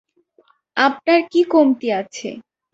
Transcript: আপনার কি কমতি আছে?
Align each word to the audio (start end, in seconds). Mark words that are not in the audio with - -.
আপনার 0.77 1.19
কি 1.31 1.41
কমতি 1.51 1.87
আছে? 1.99 2.29